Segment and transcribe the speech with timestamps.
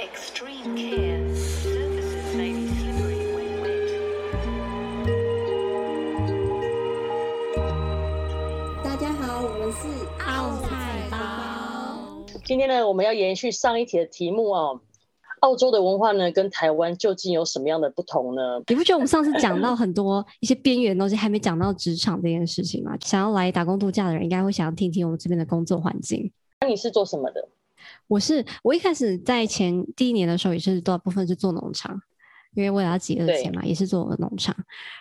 [0.00, 1.22] Extreme care.
[1.34, 3.90] Surfaces may be slippery when wet.
[8.82, 9.86] 大家好，我们是
[10.24, 11.16] 奥菜包。
[12.44, 14.80] 今天呢，我们要延续上一题的题目哦。
[15.40, 18.60] 澳洲的文化呢，跟台湾究竟有什么样的不同呢？
[18.66, 22.96] 你不觉得我们上次讲到很多一些边缘的东西，还没讲到职场这件事情吗？
[23.00, 26.32] 想要来打工度假的人，应该会想要听听我们这边的工作环境。
[26.60, 27.48] 那你是做什么的？
[28.06, 32.00] 我是我一开始在前第一年的时候，也是多部分是做农场，
[32.54, 34.54] 因为为了要节约钱嘛，也是做农场。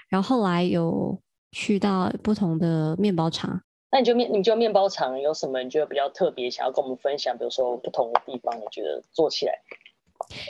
[0.09, 1.20] 然后后来有
[1.52, 3.61] 去到不同的面包厂。
[3.91, 7.38] 那你就面，你就面包厂有什么你觉得比较特别，想要跟我们分享？
[7.38, 9.53] 比如说不同的地方，你觉得做起来？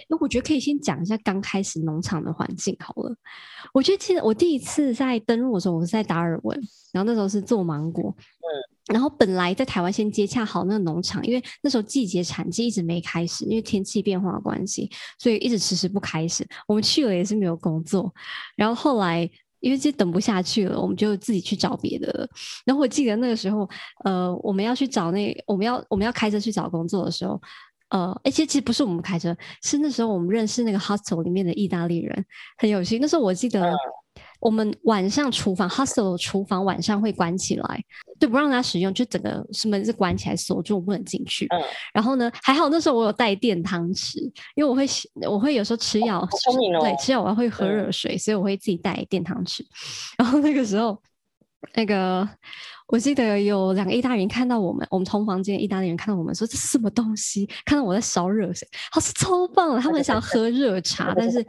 [0.07, 3.13] 那我觉得可以先讲一下刚开始农场的环境好了。
[3.73, 6.57] 我觉得其实我第一次在登录的时候，我是在达尔文，
[6.93, 8.47] 然后那时候是做芒果，嗯，
[8.91, 16.45] 然后本来在台湾先接洽好那个农场，因为那时候季节产季一直没开始，因为天气变化的关系，所以一直迟迟不开始。
[16.67, 18.13] 我们去了也是没有工作，
[18.55, 19.29] 然后后来
[19.61, 22.27] 因为就等不下去了，我们就自己去找别的了。
[22.65, 23.69] 然后我记得那个时候，
[24.03, 27.41] 呃，我们要去找那我们要我们要开车去找工作的时候。
[27.89, 32.25] 呃，而且其实不是我们开车，是那时候我们认识那个 hostel 里面的意大利人，
[32.57, 32.97] 很有趣。
[32.97, 33.71] 那时候我记得，
[34.43, 37.83] 我们晚上厨房 hostel 厨房晚上会关起来，
[38.19, 41.45] 就不让他使用，就整个门是关起来锁住，不能进去。
[41.45, 41.63] 嗯。
[41.93, 44.19] 然后呢，还好那时候我有带电汤匙，
[44.55, 44.85] 因为我会
[45.29, 49.61] 我会有时候吃药，哦哦、对，吃药我还会喝热水，嗯，所以我会自己带电汤匙。
[50.19, 51.01] 然后那个时候，
[51.73, 52.27] 那个。
[52.93, 57.49] 我记得有两个意大利人看到我们，我们同房间意大利人看到我们说，这是什么东西？
[57.65, 59.81] 看到我在烧热水，好是超棒了。
[59.81, 61.43] 他们想喝热茶， 但是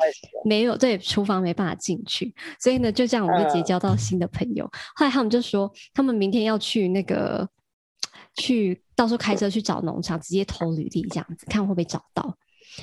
[0.47, 4.65] 没有，对，厨房没办法进去，所以呢，就这样我们就结交到新的朋友。
[4.97, 7.47] 后来他们就说，他们明天要去那个，
[8.37, 12.35] 去到时候开车去找农场，直接投履历这样子，看会不会找到。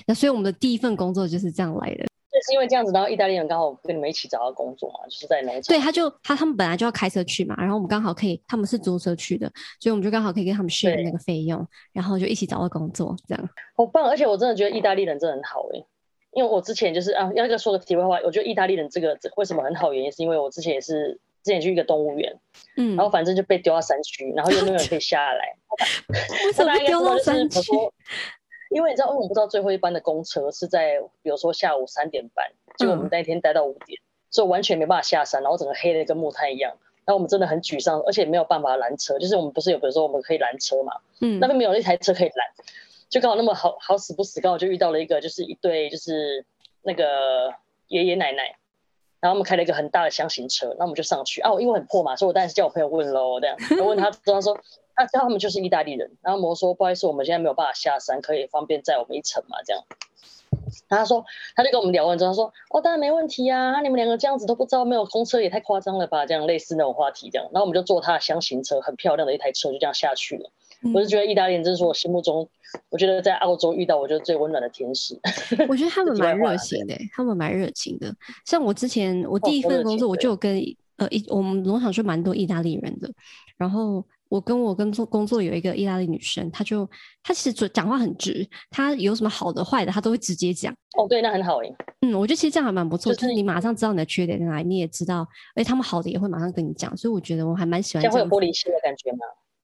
[0.06, 2.06] 那所以我们的第一份工作就是这样来的。
[2.46, 5.62] 是因为这样子，然后意大利人刚好跟你们一起找到工作嘛，就是在农场。
[5.64, 13.50] 对，他就他他们本来就要开车去嘛，然后我们刚好可以，他们是租车去的，所以我们就刚好可以跟他们 share 那个费用，然后就一起找到工作，这样。
[13.76, 14.06] 好棒！
[14.10, 15.86] 而且我真的觉得意大利人真的很好哎、欸，
[16.34, 22.40] 因为我之前就是啊，要那个说个题外话，我觉得意大利人这个为什么很好，原因是因为我之前也是之前去一个动物园，
[22.78, 25.56] 嗯，然后反正就被丢到山区，然后又没有人可以下来，
[26.46, 27.60] 为什么被 丢到山区？
[28.72, 36.72] 因为你知道，因为我们不知道最后一班的公车是在，比如说下午三点半，结果我们那天待到五点，嗯，所以完全没办法下山，然后整个黑的跟木炭一样，
[37.04, 42.48] 然后我们真的很沮丧，而且没有办法拦车，就是我们不是有，比如说我们可以拦车嘛，嗯，那边没有一台车可以拦，
[43.10, 46.46] 就刚好那么好好死不死，刚好就遇到了一个，就是一对就是
[46.82, 47.54] 那个
[47.88, 48.56] 爷爷奶奶，
[49.20, 54.58] 然后我们开了一个很大的箱型车，那我们就上去啊，因为很破嘛，所以我当然是叫我朋友问喽，这样，我问他，他说。
[55.14, 59.58] 那他们就是意大利人，然后我说不好意思，我们现在没有办法下山，可以方便载我们一程嘛？
[59.66, 59.84] 这样，
[60.88, 61.26] 然后他说
[61.56, 66.26] 他就跟我们聊完之后，他说哦，当然没问题啊，你们两个这样子都不知道没有公车也太夸张了吧？
[66.26, 70.50] 这样类似那种话题这样，然后我们就坐他的箱型车，很漂亮的一台车，就这样下去了。
[70.84, 72.48] 嗯、我是觉得意大利人，真是我心目中，
[72.90, 75.20] 我觉得在澳洲遇到我觉得最温暖的天使。
[75.68, 78.14] 我觉得他 们蛮热情的，他们蛮热情的。
[78.46, 80.58] 像我之前我第一份工作，我就跟、
[80.98, 83.12] 哦、呃一我们农场就蛮多意大利人的，
[83.58, 84.04] 然后。
[84.32, 86.90] 我跟我跟做工作有一个意大利女生，她就
[87.22, 90.74] 她其实讲话很直，她有什么好的坏的，她都会直接讲。
[90.98, 91.76] 哦，对，那很好诶。
[92.00, 98.14] 嗯，我觉得其实这样还蛮不错，就是，就是你马上知道你的缺点在哪里，你也知道，而且他们好的也会马上跟你讲，所以我觉得我还蛮喜欢这样。
[98.14, 99.20] 这样会有玻璃心的感觉吗？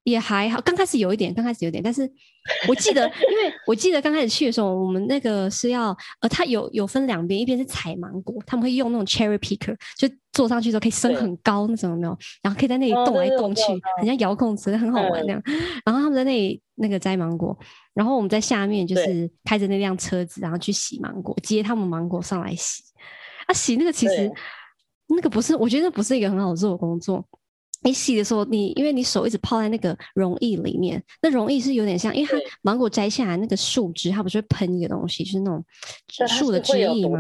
[0.10, 2.10] 也还好，刚开始有一点，刚开始有点，但是
[2.70, 5.90] 我记得，因为我记得刚开始去的时候，我们那个是要，
[6.22, 12.18] 呃，它有有分两边，一边是采芒果，他们会用那种 cherry picker，就坐上去之后可以升很高那种，有没有？
[12.42, 15.44] 然后可以在那里动来动去，哦、很像遥控车，很好玩那样。
[15.84, 17.58] 然后他们在那里那个摘芒果，
[17.94, 22.82] 然后我们在下面就是开着那辆车子，然后去洗芒果，接他们芒果上来洗。
[23.46, 24.32] 啊，洗那个其实
[25.08, 27.28] 那个不是，我觉得那不是一个很好做的工作。
[27.84, 35.64] 你洗的时候，你因为你手一直泡在那个溶液里面，那溶液是有点像，因为它芒果摘下来那个树枝，它不是会喷一个东西，就是那种
[36.28, 37.20] 树的汁液嘛？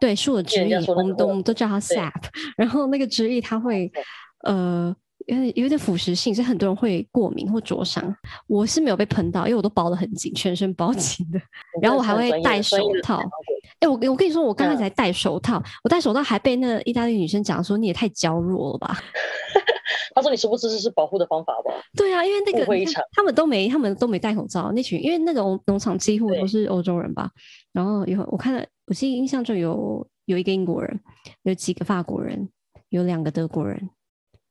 [0.00, 2.12] 对，树的汁液，我们都我们都叫它 sap。
[2.56, 3.90] 然后那个汁液它会
[4.44, 4.94] 呃
[5.26, 8.16] 有点有点腐蚀性，所以很多人会过敏或灼伤。
[8.46, 11.38] 我是没有被喷到，因为我都包得很紧，全身包紧的。
[11.82, 13.18] 然后我还会戴手套。
[13.80, 18.98] 哎、欸，我我跟你说，我刚才才戴手套，我戴手套还被那个意大利女生讲说，你也太娇弱了吧。
[20.14, 22.64] 他说：“你是不是这是保护的方法吧？”对啊，因为那个
[23.12, 24.70] 他们都没，他们都没戴口罩。
[24.72, 27.30] 那群因为那个农场几乎都是欧洲人吧。
[27.72, 31.00] 然后有我看了，我记得印象中有有一个英国人，
[31.42, 32.48] 有几个法国人，
[32.88, 33.90] 有两个德国人。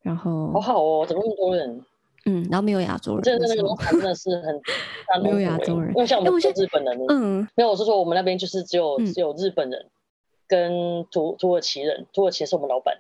[0.01, 1.83] 然后好好哦，怎么那么多人？
[2.25, 4.61] 嗯，然后没有亚洲人，真的那个农场真的是很
[5.23, 9.85] 没有亚洲人，因为像我们是日本人，嗯，没有，我是说我们那边就是只有只有日本人
[10.45, 12.97] 跟土土耳其人，土耳其是我们老板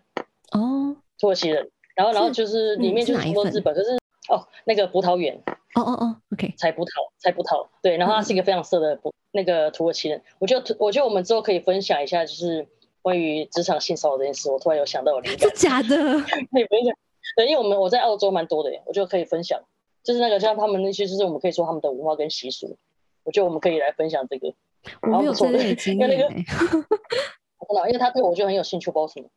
[0.53, 3.97] 哦，土耳其人，然后然后就是里面就是很多日本，可是
[4.29, 5.41] 哦那个葡萄园，
[5.73, 8.99] 哦哦哦，OK，采葡萄采葡萄，对，然后他是一个非常色的
[9.31, 12.67] 那个土耳其人，我觉得我觉得我们之后可以分享一下，就是
[13.01, 16.95] 关于职场性骚扰这件事，我突然有想到有灵感，是 假的，可以分享。
[17.35, 19.59] 对，因为我们我在澳洲蛮多的耶，我觉得可以分享，
[20.03, 22.77] 就是那个像他们那些，就是我们可以说他们的文化跟习俗，
[23.23, 24.53] 我觉得我们可以来分享这个。
[25.01, 26.29] 我没有这类经验、欸，因为那个，
[27.67, 29.27] 真的，因为他对我就很有兴趣，不知道什么。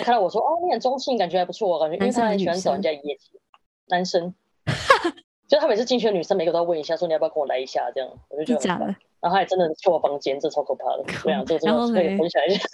[0.00, 3.38] 他看到我说哦，你很中性，感觉还不错，感觉因为他很喜欢找人家一夜情，
[3.88, 4.34] 男生，
[5.46, 8.96] 就他每次进去的女生每个都要问一下，说你要不要跟我来一下，这样我就觉得很。
[9.20, 11.04] 然后他还真的去我房间，这超可怕的。
[11.22, 12.64] 对啊，这个真的可以分享一下。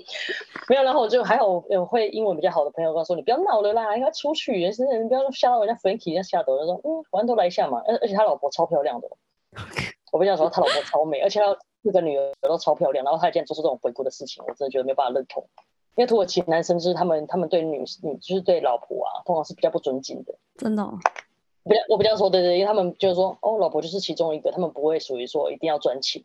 [0.70, 9.08] 没有，然后我就还好有会英文比较好的朋友跟我说：“你不要闹了啦，应该出去，人是人不要吓到人家 Frankie，人家吓到。”他说：“嗯，反正都来一下嘛。”而而且他老婆超漂亮的，
[10.12, 13.04] 我不想说他老婆超美，而且他四个女儿都超漂亮。
[13.04, 15.46] 然后他竟然做出这种回顾的事情，我真的觉得没办法认同。
[15.94, 20.34] 因为土耳其男生就是他们，他们对女女就是对老婆啊，通常是比较不尊敬的。
[20.56, 20.98] 真的、哦。
[21.64, 26.24] 比较我比较说对对，因为他们就是说哦，老婆就是其中一个，他们不会属于说一定要专情，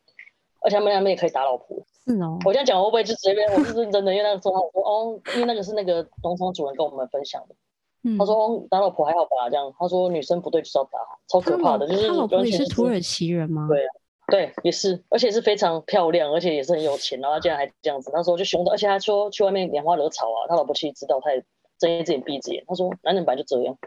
[0.62, 1.78] 而且他们那边也可以打老婆。
[2.06, 3.48] 是哦，我这样讲会不会就随便？
[3.54, 7.56] 我是认真的，因为那个时候我说哦，因为那个是那个农场主人跟我们分享的，
[8.04, 9.50] 嗯、他说、哦、打老婆还好吧？
[9.50, 10.98] 这样他说女生不对就是要打，
[11.28, 11.86] 超可怕的。
[11.88, 13.68] 就是他老婆也是土耳其人吗？
[13.70, 13.90] 对、啊、
[14.30, 18.12] 对，也是，而且是非常漂亮，而且也是很有钱，然后他竟然还这样子。
[18.14, 21.44] 那时候就凶的，而且他说去外面拈花惹草啊，他老婆其实知道，他也
[21.80, 22.64] 睁一只眼闭一只眼。
[22.68, 23.78] 他说男人本来就这样，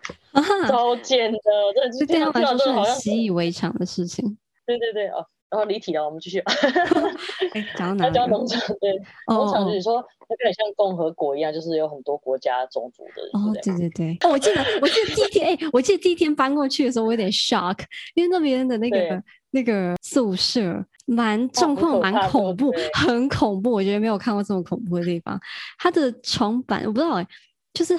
[0.66, 1.38] 超贱的，
[1.74, 4.38] 真的是这样来说是很习以为常的事情。
[4.66, 5.24] 对对对啊。
[5.50, 6.38] 然后离题了，我们继续。
[7.54, 8.04] 哎，讲到哪？
[8.04, 8.96] 他讲农场，对，
[9.26, 13.22] 农场就是说，它有点像共和国一样，就是有很多国家种族的。
[13.36, 14.16] 哦，对对对。
[14.20, 17.80] 哦，我记得，我记得第一天，哎，我记得第一天搬过去的时候，我有点 shock，
[18.14, 19.20] 因为那边的那个
[19.50, 23.70] 那个宿舍蛮状况蛮恐怖，很恐怖。
[23.72, 25.38] 我觉得没有看过这么恐怖的地方。
[25.78, 27.26] 它的床板我不知道，哎，
[27.72, 27.98] 就是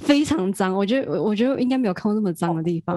[0.00, 0.74] 非常脏。
[0.74, 2.96] 我觉得，我觉得应该没有看过那么脏的地方。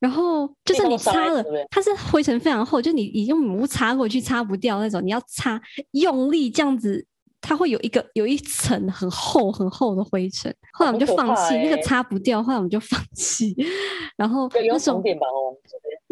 [0.00, 5.58] 然后就是你擦了，它是灰尘非常厚，就你你用抹擦过去擦不掉那种，你要擦
[5.92, 7.06] 用力这样子，
[7.40, 10.54] 它会有一个有一层很厚很厚的灰尘。
[10.74, 13.56] 后来我们就放弃，欸、那个擦不掉，后来我们就放弃。
[14.18, 14.78] 然后那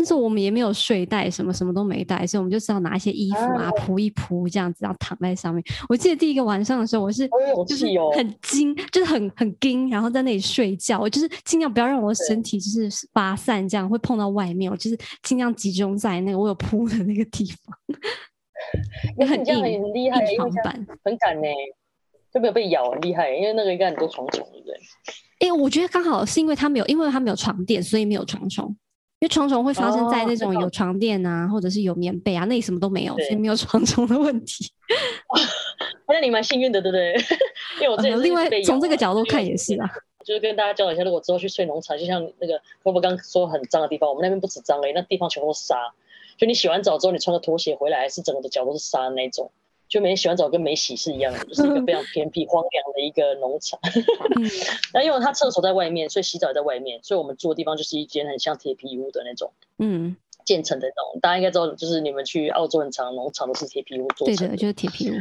[0.05, 0.13] 时候。
[0.13, 5.63] 但是我们也没有睡袋，什么什么都没带，所以我们就只好拿一些衣服啊铺一铺，这样子，然后躺在上面。
[5.89, 7.29] 我记得第一个晚上的时候，我是
[7.69, 10.99] 就是很惊，就是很很惊，然后在那里睡觉。
[10.99, 14.69] 我就是尽量不要让我的身体就是发散，这样会碰到外面。
[14.69, 17.79] 我就是尽量集中在那个我有铺的那个地方。
[19.19, 21.47] 也很硬，很厉害，床板很敢呢，
[22.35, 23.33] 就没有被咬，很厉害。
[23.33, 24.77] 因为那个应该很多床虫，对不对？
[25.41, 28.77] 哎，我觉得刚好是因为它没有，因为它没有床垫，所以没有床虫。
[29.23, 34.69] 因为床虫会发生在那种有床垫啊，哦、或者是有棉被啊，那里什么都没有，所以没有床虫的问题。
[36.09, 37.15] 那你蛮幸运的，对不对？
[37.81, 39.89] 因为我这、啊、另外从这个角度看也是啊，
[40.27, 45.77] 就是跟大家交流一下，如果之后去睡农场，就像那个波波刚说很脏的地方，我们那边不止脏哎，那地方全部都是沙，
[46.37, 49.53] 就你洗完澡之后，你穿个拖鞋回来，是整个的脚都是沙的那种。
[49.93, 53.79] 就没洗完澡跟没洗是一样的，就是一个 非常偏僻荒凉的一个农场。
[54.95, 60.17] 那因为他厕所在外面，所以洗澡也在外面，所以我们住的地方就是一间很像铁皮屋的那种，嗯，
[60.47, 61.21] 建成的那种。
[61.21, 65.15] 大家应该知道，就是你们去澳洲很长农场都是铁皮屋做成的，对的，就是铁皮屋。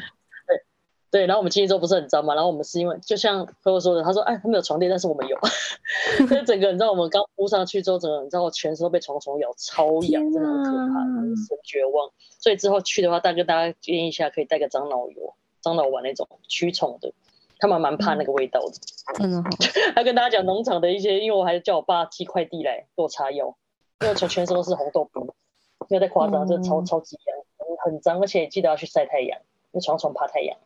[1.12, 5.38] 对，然后我们进去之后不是很脏嘛，然后我们是因为就像朋友说的，他说哎，他没有床垫，但是我们有，
[6.26, 12.10] 所以整个你知道我们刚铺上去之后，整个你知道我全身都被虫虫咬，超痒，真的很可怕，很绝望。
[12.40, 17.12] 所以之后去的话，大概大家建议一下，可以带个樟脑油、樟脑丸那种驱虫的，
[17.60, 18.72] 他们蛮怕那个味道的。
[19.20, 19.50] 真的好。
[19.94, 23.54] 还跟大家讲农场的一些，因为我还叫我爸寄快递来给我擦药，
[24.00, 25.28] 因为全全身都是红豆冰，
[25.90, 27.38] 没有太夸张，真的超超级痒，
[27.84, 29.38] 很脏，而且记得要去晒太阳，
[29.74, 30.58] 因为床虫怕太阳。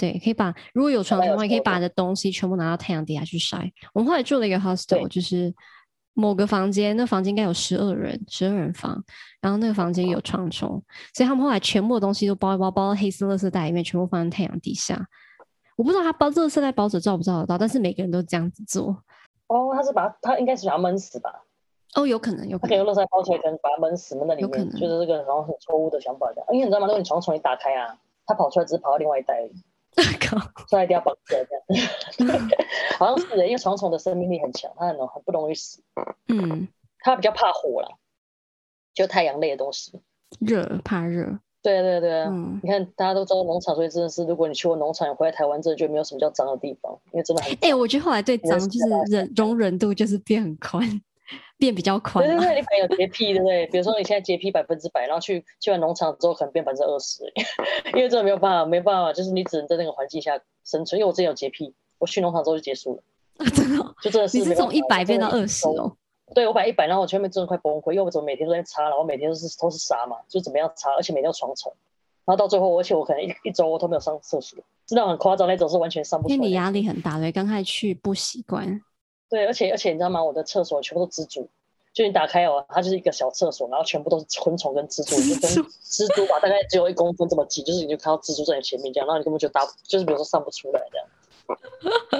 [0.00, 3.70] 对，可以把如果有床的话，也可以把你的东西全部拿到太阳底下去晒。
[3.92, 5.54] 我们后来住了一个 hostel，就是
[6.14, 9.04] 某个房间，那房间应该有十二人，十二人房，
[9.42, 14.98] 然后那个房间有床虫，所以他们后来全部的东西都包一包，包到黑色垃圾袋里面，全部放在太阳底下。
[15.76, 18.96] 我不知道他包这个垃圾袋包着照不照得到，但是每个人都这样子做。
[19.48, 21.30] 哦，他是把他应该是想要闷死吧？
[21.94, 22.70] 哦，有可能，有可能。
[22.70, 24.50] 他给垃圾袋包起来，可能把它闷死闷在里面。
[24.50, 24.70] 有可能。
[24.80, 26.86] 就是这个好像很错误的想法的，因为你知道吗？
[26.86, 29.48] 如果你床虫一打开啊，它跑出来只是跑到另外一袋。
[29.96, 31.44] 一定要绑起来，
[32.18, 32.48] 这样
[32.98, 35.82] 好像是的，因为床虫的生命力很强，它很很不容易死。
[36.28, 36.68] 嗯，
[37.00, 37.98] 它比较怕火了，
[38.94, 40.00] 就太阳类的东西。
[40.38, 41.38] 热，怕热。
[41.62, 47.68] 对对对啊，嗯你看大家都知道农场，所以真的是，如果你去过农场，你回来台湾，真的就没有什么叫脏的地方，因为真的很脏。
[47.70, 50.80] 哎、我觉得后来对脏就是忍容忍度就是变很宽，
[51.58, 52.34] 变比较宽嘛。
[52.34, 53.66] 对对对，你可能有洁癖，对不对？
[53.66, 57.22] 比如说你现在洁癖百分之百，然后去去完农场之后，可能变百分之二十，
[57.94, 60.98] 因为真的没有办法，没办法，就是你只能在那个环境下生存。
[60.98, 63.02] 因为我之前有洁癖，我去农场之后就结束了，
[63.54, 65.66] 真的哦、就真的是你是从一百变到二十。
[65.68, 65.96] 哦。
[66.32, 71.72] 对，我本来一百，然后我前面真的快崩溃，因为我怎么每天都在擦，然后每天都是都是沙嘛，就怎么样擦，而且每天要床虫，
[72.24, 74.56] 然后到最后，而且我可能一一周我都没有上厕所，
[74.86, 76.28] 真的很夸张那种，是完全上不。
[76.28, 78.80] 因为你压力很大，对，刚开始去不习惯。
[79.30, 80.22] 对，而且而且你知道吗？
[80.22, 81.48] 我的厕所全部都蜘蛛，
[81.94, 85.50] 就你打开哦，它就是一个小厕所，然后全部都是昆虫跟蜘蛛，就跟
[85.82, 91.06] 蜘蛛吧，大概只有一公分这么近，就是你就看到蜘蛛在你前面这样，然后你根本就打，就是比如说上不出来这样。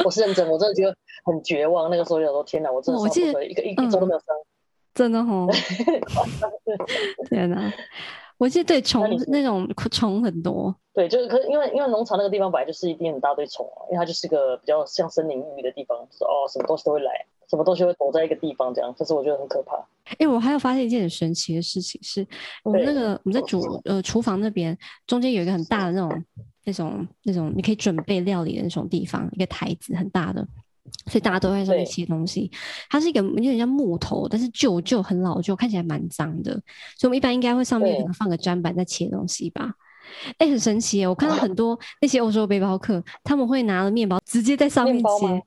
[0.04, 1.88] 我是认真，我真的觉得很绝望。
[1.88, 4.26] 那个时候就说：“天哪，我真的上不出来，一个一一周都没有上。”
[4.92, 5.48] 真的哦，
[7.30, 7.72] 天哪！
[8.40, 17.12] 我记得对虫那种虫很多，对，就是可是因为因为农场那个地方本来就是一定很大堆虫啊，因为它就是个比较像森林域的地方，就是哦什么东西都会来，
[17.50, 19.76] 什么东西会躲在一个地方这样，可是我觉得很可怕。
[20.06, 22.26] 哎、欸，我还有发现一件很神奇的事情是，
[22.64, 26.24] 我们那个我们在主呃厨房那边中间有一个很大的那种
[26.64, 30.48] 那种那种你可以准备料理的那种地方，一个台子很大的。
[31.06, 32.50] 所以大家都会在上面切东西，
[32.88, 36.52] 它是一个有点像木头，但是旧旧很老旧，看起来蛮脏的。
[36.96, 39.72] 所以我们一般应该会上面可能放个砧板在切东西吧。
[40.38, 41.06] 哎、欸，很神奇耶！
[41.06, 45.42] 我看到很多 那些欧洲背包客，他们会拿了面包直接在上面切，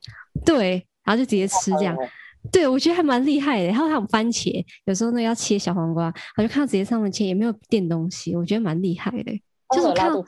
[0.46, 1.98] 对，然后就直接吃这样。
[2.52, 3.68] 对，我觉得还蛮厉害的。
[3.68, 9.42] 然后还有番茄，有时候呢要切小黄瓜，我就看到直接上面切，也没有垫东西，我觉得蛮厉害的。
[9.74, 10.24] 就是我看到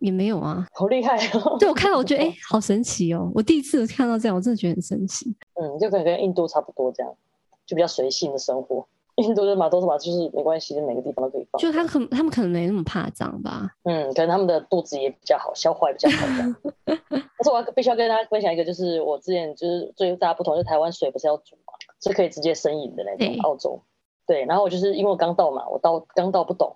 [0.00, 1.56] 也没有啊，好厉害哦！
[1.58, 3.30] 对，我看到我觉得哎、 欸，好神奇哦！
[3.34, 5.34] 我第一次看到这样，我真的觉得很神奇。
[5.54, 7.14] 嗯，就可能跟印度差不多这样，
[7.66, 8.86] 就比较随性的生活。
[9.16, 11.62] 印度的马都是嘛，就是没关系，每个地方都可以放。
[11.62, 13.70] 就他可他们可能没那么怕脏吧？
[13.84, 16.26] 嗯，可能他们的肚子也比较好，消化也比较好。
[16.86, 23.36] 但是我要必须要跟大家分享一个，就是我之前就是最大不同，就是台湾水不是要煮嘛，是可以直接生饮的那种。
[23.42, 23.80] 澳洲
[24.26, 26.74] 对，然后我就是因为我刚到嘛，我到刚到不懂。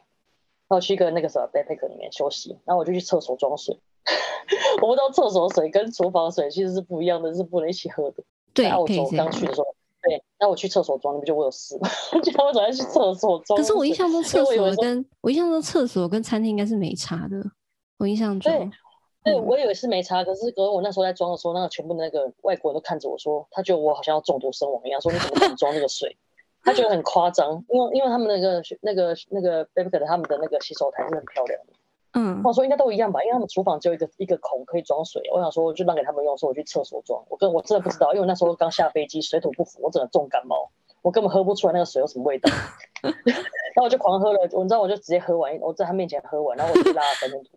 [0.68, 3.78] 然后去一个那个什么 backpack 里面休息，然后我就去厕所装水。
[4.80, 8.22] 我不知道厕所水跟厨房水其实是不一样的，是不能一起喝的。
[8.54, 9.66] 对，澳洲刚去的时候，
[10.02, 11.88] 对，那我去厕所装，你不就我有事吗？
[12.22, 13.56] 就我早上去厕所装。
[13.58, 17.42] 可是我印象中厕所跟我印象中厕所跟餐厅应该是没差的。
[17.98, 18.70] 我印象中，对，
[19.24, 26.16] 对、嗯、我以为是没差，可是可是我那时候在装的时候，那个全部的那个外国人都看着我说，他觉得我好像要中毒身亡一样，说你怎么敢装这个水？
[26.62, 31.72] 他觉得很夸张，因为因为他们那个那个那个 babycat 他们的那个洗手台是很漂亮的，
[32.14, 40.70] 嗯，我说应该都一样吧，因为他们厨房只有一个一个孔可以装水，我想说我就让给他们用，说我去厕所装，我跟我真的不知道，因为那时候刚下飞机，水土不服，我整个重感冒，
[41.02, 42.50] 我根本喝不出来那个水有什么味道，
[43.02, 47.50] 然后我就狂喝了，我你知道我就直接喝完，我在他面前喝完，然后我就拉了三天吐，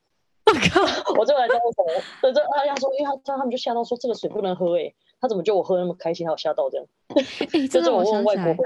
[0.45, 0.81] 我靠，
[1.19, 6.85] 我最后来知道为什么，对，这他说，因为他他们就吓到说这个水不能喝哎、欸，他怎么就我喝那么开心，还有吓到这样，
[7.53, 8.57] 哎， 真的我想起来。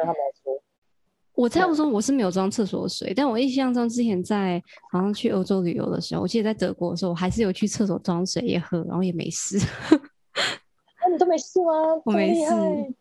[1.35, 9.57] 我在澳洲我是没有装厕所的水，但我印象中之前在好像去欧洲旅游的时候，我记得在德国的时候，我还是有去厕所装水也喝，然后也没事。
[9.91, 11.74] 那、啊、你都没事吗？
[12.05, 12.53] 我没事。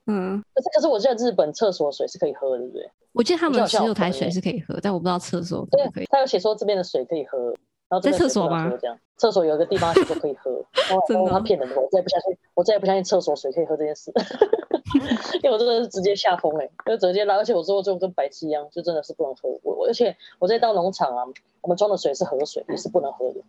[0.07, 0.43] 嗯。
[0.53, 2.91] 可是可是我记得日本厕所水是可以喝的，对不对？
[3.13, 6.07] 我记得他们洗手台水是可以喝，但我不知道厕所可不可以。
[6.11, 7.55] 他有写说这边的水可以喝，
[7.95, 8.69] 然后在厕所吗？
[8.81, 10.51] 这样，厕所有一个地方写说可以喝，
[11.09, 14.13] 然后他骗人的，我再也不相信，我再也不相信厕所水可以喝这件事。
[15.43, 19.49] 因为我真的是直接吓疯哎、欸，就直接拉，而且我之后就跟白痴一样，就真的是不能喝。
[19.63, 21.23] 我而且我再到农场啊，
[21.61, 23.41] 我们装的水是河水，也是不能喝的。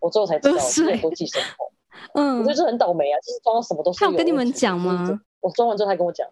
[0.00, 1.66] 我之后才知道，之前都寄生虫。
[2.12, 4.00] 嗯，我觉得这很倒霉啊，就是装什么都是。
[4.00, 5.18] 他有跟你们讲吗？
[5.40, 6.28] 我装完之后他跟我讲，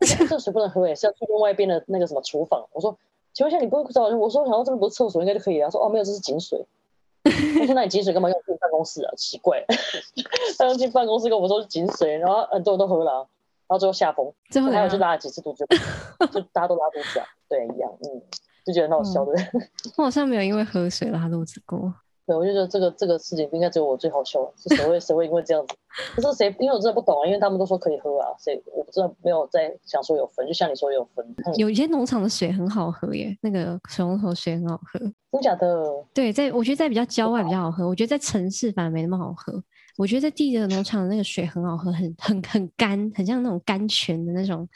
[0.00, 2.64] 这个水不能喝哎、欸，是要去另外一边的那个什么厨房。
[2.72, 2.96] 我说，
[3.32, 5.66] 请问一下，你不会找我说，想到这边不是厕所应该就可以啊？
[5.66, 6.64] 他说哦没有，这是井水。
[7.60, 9.14] 我说那你井水干嘛用进办公室啊？
[9.16, 9.64] 奇怪，
[10.58, 13.26] 他用进办公室跟我们说是井水，然后很多人都喝了、啊。
[13.68, 15.64] 然后最后下风，最后还有就拉了几次肚子，
[16.30, 18.20] 就大家都拉肚子啊，对，一样，嗯，
[18.66, 19.32] 就觉得很好笑的。
[19.96, 21.94] 我好像没有因为喝水拉肚子过。
[22.24, 25.74] 对，我就觉得这个这个事情应该只有我最好笑了，是谁会谁会因为这样子？
[26.14, 26.54] 可是谁？
[26.60, 28.62] 因为我真的不懂啊，因为他们都说可以喝啊，谁？
[28.66, 31.26] 我真的没有在想说有分，就像你说有分。
[31.44, 35.00] 嗯、有一些农场的水很好喝耶，那个水龙头水很好喝。
[35.32, 35.84] 真假的？
[36.14, 39.62] 对，在我觉得在比较郊外比较好喝，我觉得在城市反而没那么好喝。
[39.98, 44.66] 我觉得在地的农场的那个水很好喝，很很很干，很像那种甘泉的那种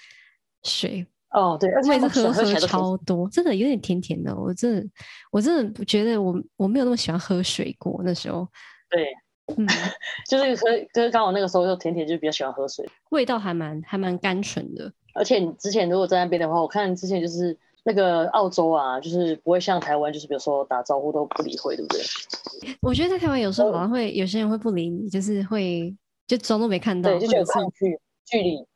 [0.65, 1.07] 水。
[1.37, 4.35] 哦，对，而且是喝喝超多，真的有点甜甜的。
[4.35, 4.88] 我真的，
[5.31, 8.49] 我真的觉得我我没有那么喜欢喝水果那时候。
[8.88, 9.12] 对，
[9.55, 9.66] 嗯，
[10.26, 10.62] 就是喝，
[10.95, 14.90] 就是刚好那个时候又甜甜，就比较喜欢喝水，味道还蛮还蛮甘醇的。
[15.12, 22.00] 而且你之前如果在那边的话，我看之前就是那个澳洲啊，就是不会像台湾，就是比如说打招呼都不理会，对不对？
[22.81, 25.95] 我觉得在台湾有时候好像会有些人会不理你，就是会
[26.26, 28.66] 就装作没看到，对，就觉得抗拒距离，对。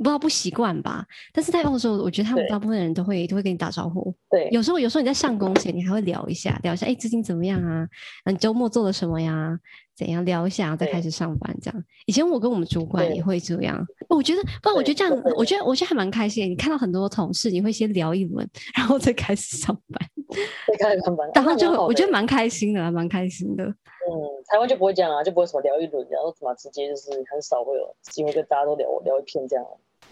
[0.00, 4.14] 不知道不习惯吧，但是在澳洲，我觉得他们大部分人都会都会跟你打招呼。
[4.30, 7.86] 对，有时候有时候你在上工前，你还会聊一下，聊一下，哎，最近怎么样啊？
[8.24, 9.58] 你周末做了什么呀？
[9.94, 11.84] 怎样聊一下，再开始上班这样。
[12.06, 13.86] 以前我跟我们主管也会这样。
[14.08, 16.50] 我觉得，不然我觉得这样，我觉得我觉得还蛮开心。
[16.50, 20.08] 你看到很多同事，你会先聊一轮，然后再开始上班。
[20.66, 23.64] 再开始上班，然后就我觉得蛮开心的，蛮开心的。
[23.64, 24.08] 嗯，
[24.48, 29.66] 台湾就不会这样啊，就不会什么聊一轮，然后怎么直接就是很少会有机会跟大家都聊聊一片这样。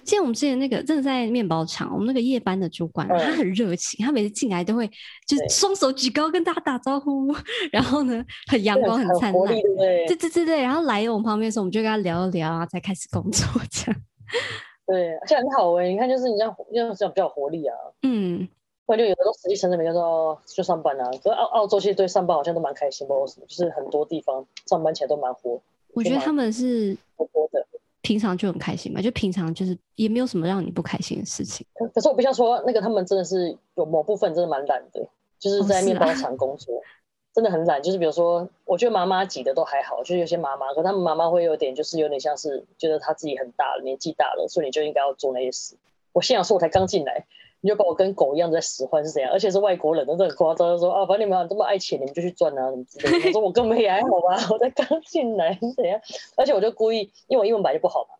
[0.04, 4.88] 像我们之前那个正在面包厂，我们那个夜班的主管，他很热情，他每次进来都会
[5.26, 7.35] 就是双手举高跟大家打招呼，
[7.71, 14.00] 然后呢很阳光很灿烂，对对对对，然后来我们旁边的时候，我们就跟他聊一聊，然后才开始工作这样。
[14.87, 17.76] 对，而且很好哎，你看就是你这样，这样这样比较有活力啊。
[18.02, 18.49] 嗯，
[18.87, 25.61] 或者就有的都实际上每个说就上班啊，可是澳澳洲其实对上班好像都蛮开心，不知道什么，就是很多地方上班起来都蛮活。
[25.92, 27.66] 我觉得他们是活泼的。
[28.09, 31.67] 平常就很开心嘛，就平常就是也没有什么让你不开心的事情。
[31.93, 35.07] 可是我不想说，那个他们真的是有某部分真的蛮懒的，
[35.38, 36.88] 就是在面包厂工作，哦啊、
[37.35, 37.83] 真的很懒。
[37.83, 45.77] 就是比如说，我觉得妈妈级的都还好，就是有些妈妈，可他们妈妈会有点，就是有点像是觉得她自己很大了，年纪大了，所以你就应该要做那些事。
[46.15, 47.27] 我现想说，我才刚进来，
[47.61, 49.31] 你就把我跟狗一样在使唤是怎样？
[49.33, 53.27] 而且是外国人，都很夸张，就说啊，反正你们这么爱钱，你们就去赚啊，什么之类的。
[53.27, 56.00] 我说我根本也还好吧，我才刚进来是怎样？
[56.37, 58.15] 而且我就故意，因为我英文本来就不好嘛。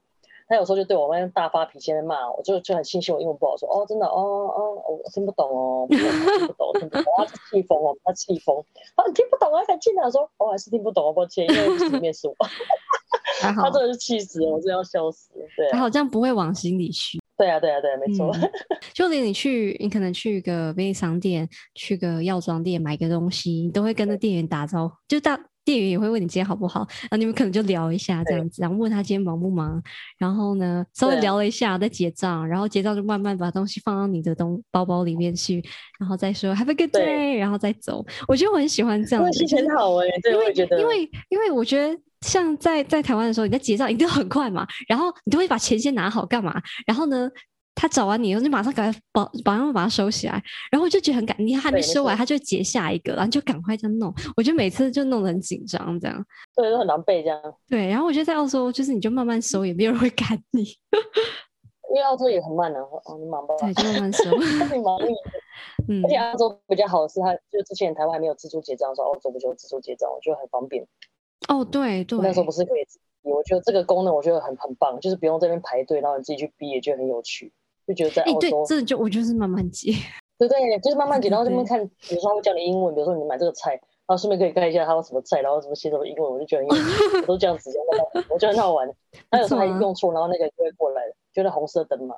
[0.51, 5.99] 他有时候就对我们大发脾气在骂，我就就很庆幸我英文不好说，哦真的哦哦我听不懂哦，听
[6.47, 8.57] 不懂听不懂，他气疯哦，他气疯，
[8.95, 12.35] 啊你听不懂啊，才进来说我、哦、还是听不懂啊，抱歉，因为里面是我，
[13.55, 18.51] 他真的是气死了，我真的要笑死，对，他好像不会往心里去，对啊对啊对啊，没错，嗯、
[18.93, 25.39] 就连你去，你可能去个便利商店，去个药妆店买个东西，你都会跟那店员打招呼，就大。
[25.65, 29.83] 店员也会问你今天好不好，然后你们可能就聊一下这样子，然后问他今天忙不忙，
[30.17, 35.63] 然后呢稍微聊了一下再结账，然后结账就慢慢把东西放到你的东包包里面去，
[36.01, 38.03] 然后再说 Have a good day，然后再走。
[38.27, 47.31] 我觉得我很喜欢这样子，很好哎、欸，对，我觉得，因为因为我觉得像在在台湾的时候，你在结账一定很快嘛，然后你都会把钱先拿好干嘛，然后呢。
[47.81, 50.33] 他找完你以后，你马上赶快把马上把它收起来，
[50.69, 54.13] 然后我就觉得很赶，你还没收完，他就结下一个，然后就赶快这样弄。
[54.37, 56.27] 我觉得每次就弄得很紧张，这样
[56.57, 57.41] 对，都很狼狈这样。
[57.69, 60.63] 对，然后我觉得在澳洲，就是你就慢慢收，也没有人会赶你，
[61.95, 62.81] 因为澳洲也很慢啊。
[62.81, 63.55] 哦，你忙吧。
[63.61, 64.25] 对，就慢慢收。
[64.25, 65.15] 你忙你。
[65.87, 66.05] 嗯。
[66.05, 70.85] 而且澳洲比较好的是，他就之前台湾还没有自助结账的时候，澳洲不就自助结账，我觉得很方便。
[71.49, 72.19] 哦，对对。
[72.21, 77.53] 那时候不是可以自己，我觉得这个功能我觉得很很棒，就是不用这边排队，然后你自己去逼，也觉得很有趣。
[77.87, 79.91] 就觉得在澳洲，这就我就是慢慢结，
[80.39, 87.71] 对对，就是慢慢结，然后这边看，比如说他会教你英文，比如说你买这个菜，然后顺便可以看一下他有什么菜，然后什么写什么英文，我就觉得很有趣，我都这样子，
[88.29, 88.87] 我觉得很好玩。
[89.31, 91.01] 他有时候还用错，然后那个就会过来，
[91.33, 92.15] 就那红色灯嘛，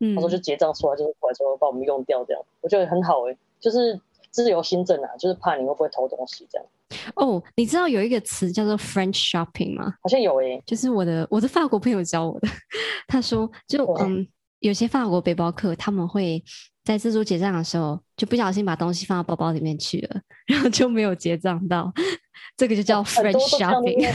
[0.00, 3.98] 嗯，他说就结账出来，就是过来之后把我们用掉这样，我觉得很好哎、欸，就是
[4.36, 6.66] 自由新政啊，就是怕你会不会偷东西这样。
[7.14, 9.94] 哦，你知道有一个词叫做 French shopping 吗？
[10.02, 12.48] 好像有诶、欸，就是我的我的法国朋友教我的，
[13.08, 14.26] 他说就嗯。
[14.60, 16.42] 有些法国背包客，他们会
[16.82, 21.92] 在自助结账的时候就不小心把东西放到包包里面去了，然后就没有结账到，
[22.56, 24.10] 这个就叫 French shopping。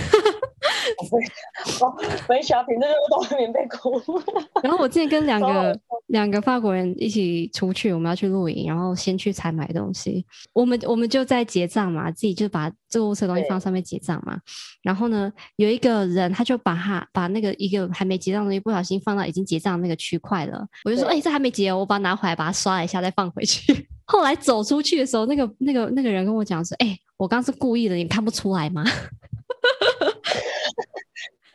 [2.29, 4.01] 没小品，那个都在棉被哭。
[4.63, 10.25] 然后我之前跟两个两个法国人一起出去，我们要去露营，然后先去采买东西。
[10.53, 14.37] 我们我们就在结账嘛，自己就把购物车东西放上面结账嘛。
[14.81, 20.65] 然后呢，有一个人他就把他把那个一个还没结账的东西不小心放到已经结账的那个区块了。
[20.85, 23.87] 我就说，哎、欸，这还没结哦，我把它拿回来，把它刷一下，再放回去。
[24.05, 28.83] 后来走出去的时候，那个那个那个人跟我讲说，哎、欸，我刚刚是故意的，你看不出来吗？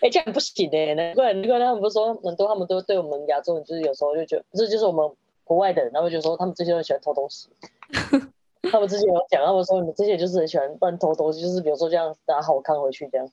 [0.06, 0.94] 哎、欸，这样不行的、欸。
[0.94, 5.10] 难怪难怪他们不是说很多，他们都对我们亚洲人就是有时候就觉得，这就是我们
[5.42, 7.48] 国外的人，然后就说他们这些人喜欢偷东西。
[8.70, 13.28] 他们之前有讲，他们说你们这些就是很喜欢乱偷东西，就是比如说这样拿好看回去这样。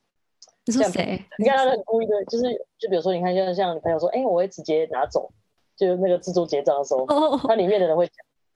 [0.66, 1.24] 你说谁？
[1.38, 2.44] 你看他很故意的，就是
[2.80, 5.30] 就比如说你看像像你朋友说，哎、欸，我会直接拿走，
[5.76, 7.06] 就是那个自助结账的时候，
[7.48, 8.16] 他里面的人会讲，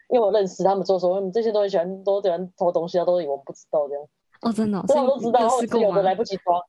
[0.10, 4.04] 因为我认识他们，就说你们这些都很喜欢都喜欢偷东西，他都以为我们不知道这样。
[4.42, 6.64] 哦，真的、哦，我都知道，然后有的来不及抓。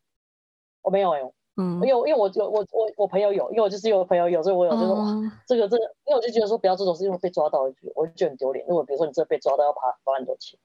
[0.80, 7.62] 我没有哎、欸，嗯，因为因为我有我我我朋友有，因为我就是有朋友有，所以我有这种、嗯、这个这个，因为我就觉得说不要这种事，因为被抓到，
[7.96, 8.64] 我就觉得很丢脸。
[8.68, 10.58] 如果比如说你真的被抓到要罚罚很多钱，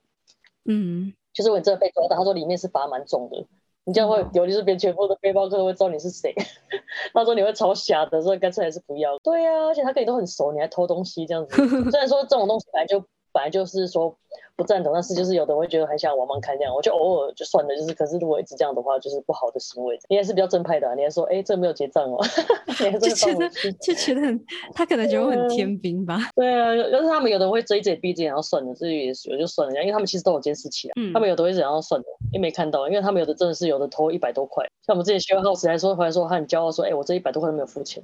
[0.64, 3.44] 嗯，就是我真的被抓到，他说里面是罚蛮重的，
[3.84, 6.32] 你这样会尤其是别全部的背包客都会知道你是谁，
[7.12, 9.18] 他说你会超瞎的，所以干脆还是不要。
[9.18, 11.56] 对呀、啊，而且他跟你都很熟，你还偷东西这样子。
[11.90, 14.16] 虽然说这种东西本来就本来就是说。
[14.56, 19.98] 不赞同，但是就是有的人会觉得很想往往看这样，我就偶尔就算了，就是可是如果一直这样的话，就是不好的行为。
[20.08, 22.24] 你也是比较正派的、啊，你还说哎、欸，这没有结账哦，
[23.00, 26.20] 就觉得就觉得很，他可能觉得我很天兵吧。
[26.36, 30.92] 对啊，但是他们有的人会睁一只眼闭一只眼，然后算了，这也是有就算了，因为他们其实都有监视器啊。
[30.94, 31.12] 嗯。
[31.12, 38.00] 他们有的会想要算了，因为没看到，因为他们有的真的是有的偷一百多块，像我们之前学号时还说回来说他很骄傲说，哎、欸，我这一百多块都没有付钱。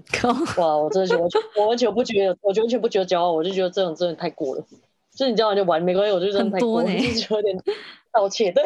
[0.58, 1.22] 哇，我真的觉得
[1.56, 4.64] 我完全不觉得，我完全不觉得骄傲，我就觉得这种真的太过了。
[5.20, 7.54] 就是你这样就玩没关系，我就真的太多了，就有点
[8.10, 8.52] 道歉。
[8.54, 8.64] 对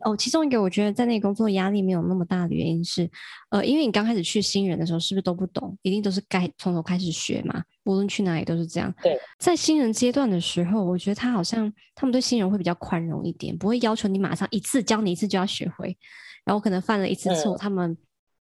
[0.00, 3.08] 哦，其中一个我觉得在那里工作压力没有那么大的原因是，
[3.50, 5.78] 呃，因为你刚开始去新人的时候，是不是都不懂？
[5.82, 7.62] 一定都是该从头开始学嘛。
[7.84, 8.92] 无论去哪里都是这样。
[9.00, 15.96] 对，在新人阶段的时候，我觉得他好像他们对新人会比较宽容一点，不会要求你马上一次教你一次就要学会。
[16.44, 17.96] 然后可能犯了一次错，嗯、他们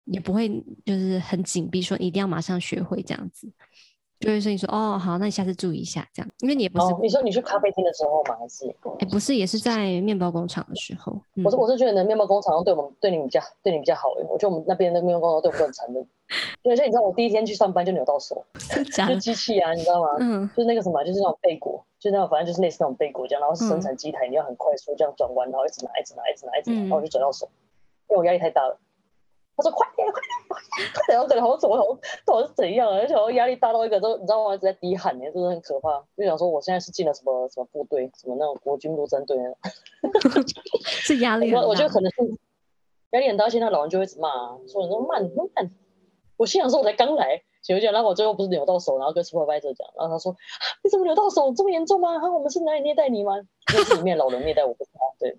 [0.05, 0.49] 也不会
[0.83, 3.47] 就是很紧逼，说一定要马上学会这样子。
[4.21, 8.37] 就会说你说哦好，那你下次注意一下这样，因为你也不是、哦、你说你去咖啡厅的时候吗？
[8.39, 11.19] 还是哎不是，也是在面包工厂的时候。
[11.43, 16.07] 我是我是觉得呢，面包工厂对我们对你比较对你比较好哎，我觉得我们那边的面包工厂对我们很残忍。
[16.61, 18.45] 因为像你知道，我第一天去上班就扭到手，
[19.09, 20.09] 就机器啊，你知道吗？
[20.19, 27.49] 嗯，就是那个什么，就是那种背果，就那种反正就是类似那种背果这样，然后是生产机台，你要很快速这样转弯，然后一直拿一直拿一直拿一直拿，然后我就转到手，
[28.07, 28.77] 因为我压力太大了。
[29.61, 31.19] 他说快点快点快点，快点！
[31.21, 31.83] 我感觉好怎么好
[32.25, 32.97] 到底是怎样啊？
[32.97, 34.55] 而且我压力大到一个都，你知道吗？
[34.55, 36.03] 一直在滴汗，真的很可怕。
[36.17, 39.51] 就想说我现在是进了什么什么部队，什么那种国军陆战队呢？
[40.83, 41.61] 是压力很大。
[41.61, 42.17] 我我觉得可能是
[43.11, 45.71] 压力很大，现在老人就会一直骂、啊，说你那么慢那么慢。
[46.37, 50.35] 我心想说我才刚来，结果然后我最后不是扭到手，然后跟 supervisor 讲，然后他说
[50.83, 52.19] 你怎么扭到手这么严重吗？
[52.19, 53.33] 哈，我们是哪里虐待你吗？
[53.71, 54.99] 那是里面老人虐待我，不是他。
[55.19, 55.37] 对。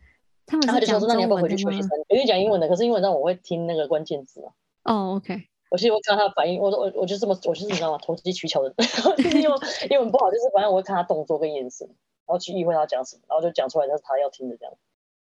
[0.52, 1.88] 他们他就说：“那你要不要回去学习？
[2.08, 4.52] 有点讲英文的，可是英文让我会听那个关键字啊。
[4.84, 5.44] 哦、oh,，OK。
[5.70, 7.98] 我其实我看他的反应，我说我我就这么，我就是你知道吗？
[8.02, 8.74] 投机取巧的，
[9.16, 9.56] 因为
[9.88, 14.74] 英文不好，就是反正我会看他动作跟眼神，然后去意会他讲什么，然后就讲出来，那是他要听的这样。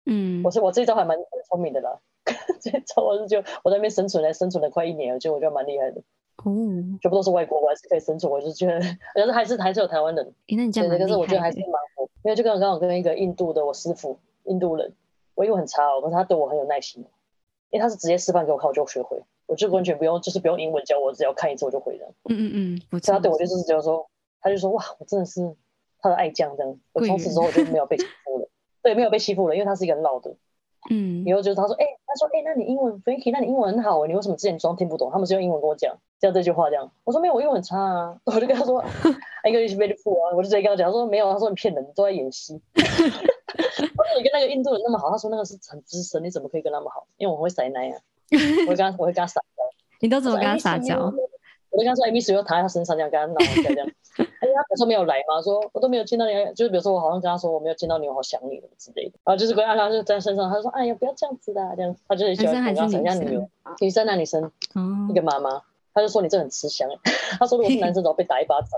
[0.05, 1.97] 嗯，我是我这一招还蛮聪明的啦。
[2.59, 6.01] 这一招我是就我在那边生存，了生存了快一年了，就我觉得蛮厉害的。
[6.43, 6.51] 哦，
[7.01, 8.79] 全部都是外国，我还是可以生存，我就觉得，
[9.13, 10.25] 可是还是还是有台湾人。
[10.47, 11.13] 欸、那你这样蛮厉害的。
[11.13, 14.93] 可是我觉得还是蛮火，因为就刚刚好跟一个印度的我师傅，印度人。
[15.35, 17.05] 我英文很差哦，可是他对我很有耐心，
[17.69, 22.07] 因为他是直接示范给我看，我就学会，我就完全不用，就是不用英文教我，只要看一次我就会了。
[22.29, 24.09] 嗯嗯嗯，他对我就是觉得说，
[24.41, 25.55] 他就说哇，我真的是
[25.99, 26.79] 他的爱将这样。
[26.93, 28.47] 我从此之后我就没有被欺负了，
[28.81, 30.35] 对，没有被欺负了，因为他是一个很老的。
[30.91, 35.09] 嗯，然后就是他说，哎、欸，他说，哎、欸，那你英文，Frankie，那你英文很好，你为什么之前装听不懂？
[35.11, 36.91] 他们是用英文跟我讲，这样这句话这样。
[37.03, 38.21] 我说没有，我英文很差啊。
[38.23, 38.83] 我就跟他说，
[39.43, 42.61] English very poor 啊，我就直接跟他讲，他说没有，他说你骗人，你都在演戏。
[43.75, 47.05] 他 说你跟那个印度人那么好，他说那个是很资深，你怎么可以跟他们好？
[47.17, 47.97] 因为我会塞奶啊，
[48.65, 49.63] 我会跟他，我会跟他撒娇。
[49.99, 51.11] 你都怎么跟他撒娇？
[51.71, 53.87] 我就跟他说，哎，米斯又躺在他身上这样跟他闹一下这样。
[54.17, 59.19] 哎，他本身没有来嘛，说我都没有见到你，就是比如说我好像跟他说我没有见到你，我好想你之类的。
[59.25, 61.93] 然后就是跟他，他就在身上，他说，哎呀，不要这样子的，这样。
[62.07, 63.49] 他就是喜欢跟他讲像女儿，
[63.81, 64.49] 女生啊女生，
[65.09, 65.61] 一个妈妈。
[65.95, 66.85] 他就说你这很吃香，
[67.39, 68.69] 他说如果是男生，早被打一巴掌。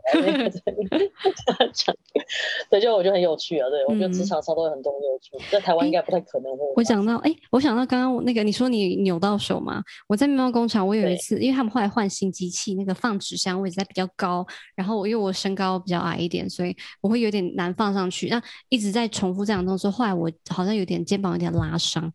[2.69, 3.67] 对，就我觉得很有趣啊。
[3.71, 6.63] 对，我觉得职场上都有很多有趣，在台湾应该不太可能会。
[6.75, 9.82] 我想到，哎，我想到刚刚那个你说你扭到手嘛？
[10.08, 18.30] 我在面包工厂，我有一次，因为他们后来换新机器，那个放纸箱位置在比较高，然后我因为我身高比较矮一点，所以我会有点难放上去。
[18.30, 22.13] 那一直在重复这样动作，后来我好像有点肩膀有点拉伤，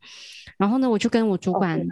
[0.57, 1.85] 然后呢，我就跟我主管。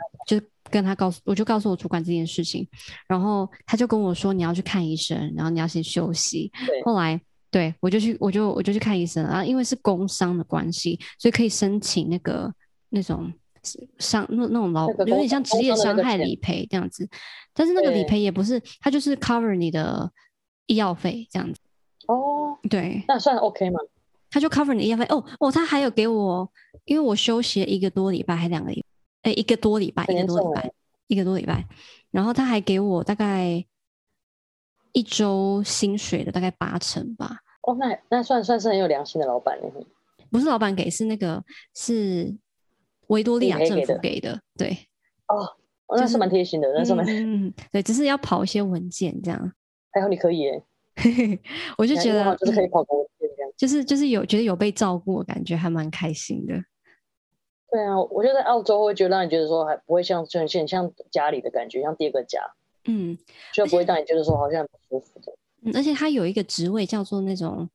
[0.70, 2.66] 跟他告诉，我就告诉我主管这件事情，
[3.06, 6.50] 然后他就跟我说，你要去看医生，然后你要先休息。
[6.84, 7.20] 后来
[7.50, 12.52] 对我就去，我就我就去看医生，然后因为是工伤的关系，所以可以申请那个
[12.90, 13.32] 那种
[13.98, 17.08] 伤那那种劳，有点像职业伤害理赔这样子。
[17.52, 20.10] 但是那个理赔也不是，他就是 cover 你的
[20.66, 21.60] 医药费这样子。
[22.06, 23.80] 哦，对，那算 OK 吗？
[24.30, 25.04] 他就 cover 你医药费。
[25.06, 26.48] 哦哦，他还有给我，
[26.84, 28.86] 因为我休息了一个多礼拜，还两个礼拜。
[29.22, 30.70] 哎，一个多礼拜，一个多礼拜，
[31.08, 31.66] 一个多礼拜，
[32.10, 33.64] 然后他还给我大概
[34.92, 37.38] 一周薪水的大概八成吧。
[37.62, 39.70] 哦，那那算算是很有良心的老板了。
[40.30, 41.42] 不是老板给，是那个
[41.74, 42.34] 是
[43.08, 44.40] 维多利亚政府给的。
[44.56, 44.76] 对。
[45.28, 45.46] 哦，
[45.96, 49.52] 那是蛮贴心的，那是蛮嗯，对，只是要跑一些文件这样。
[49.92, 50.62] 还好你可以耶，
[51.76, 56.54] 我就觉得就是可以跑个文件这样，就是就是有觉得有被照顾，感觉还蛮开心的。
[57.70, 62.40] 对啊，我觉得在澳洲会觉得让你觉得说还不会像像像家里的感觉，像第二个家，
[62.86, 63.16] 嗯，
[63.52, 65.32] 就不会让你觉得说好像很不舒服的。
[65.62, 67.68] 嗯，而且他有一个职位叫做那种，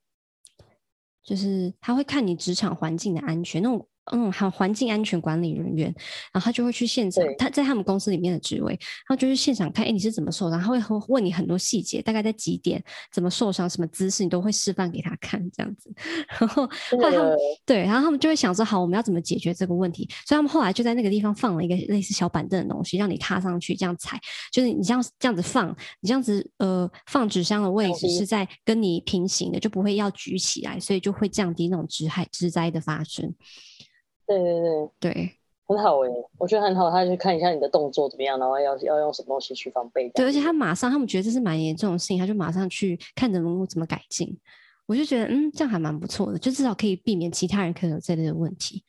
[1.24, 5.94] 就是他会看你职场环境的安全，那种嗯，还有环境安全管理人员，
[6.32, 10.60] 然后他就会去现场，他在他们公司里面的职位，然后就是现场看，哎，你是怎么受伤？
[10.62, 15.92] 他会问你很多细节，大概在几点，怎么受伤，什么姿势，你都会示范给他看，这样子。
[16.40, 20.08] 然后后来他们对，然后他们就会想说，好，我们要怎么解决这个问题？
[20.26, 24.20] 所以他们后来就在那个地方放了一个类似小板凳的东西，让你踏上去这样踩，
[24.52, 25.70] 就是你这样这样子放，
[26.02, 33.34] 你这样子呃放纸箱的位置是在跟你平行的，就不会要举起来，所以就会降低那种灾害之灾的发生。
[34.28, 35.32] 对对对对，
[35.68, 36.90] 很好哎、欸，我觉得很好。
[36.90, 40.10] 他去看一下你的动作怎么样，然后要要用什么东西去防备。
[40.10, 44.38] 对，而且他马上，他们觉得这是蛮严重的事情，他就马上去看怎么怎么改进。
[44.88, 48.84] 我就觉得，嗯，这样还蛮不错的，就至少可以避免其他人可能有这类的问题。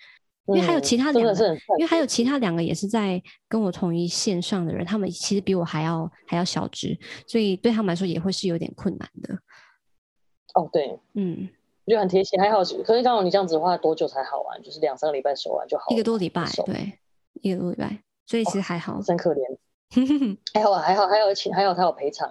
[0.47, 6.97] 因为还有其他两个，嗯、因为还有其他两个也是在跟我同一线上的人，他们其实比我还要还要小只，
[7.27, 9.35] 所以对他们来说也会是有点困难的。
[10.55, 11.49] 哦，对，嗯。
[11.87, 12.59] 我觉得很贴心，还好。
[12.85, 14.61] 可是刚好你这样子的话，多久才好完？
[14.61, 15.95] 就是两三个礼拜手完就好了。
[15.95, 16.99] 一个多礼拜，对，
[17.43, 19.01] 一个多礼拜，所以其实还好。
[19.01, 19.41] 真可怜。
[20.53, 22.29] 还好，还好，还有请，还好他有赔偿。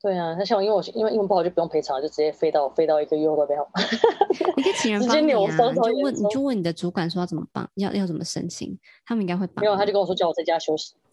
[0.00, 3.68] 对啊，他像我，因为我因为英文不好就不用赔偿，就直接飞到飞到一个月后都没好。
[4.56, 5.36] 你可以请人帮你啊，
[5.70, 9.62] 你就问你就问你的主管说要怎么帮，要要怎么申请，他们应该会帮。
[9.62, 10.94] 没有，他就跟我说叫我在家休息。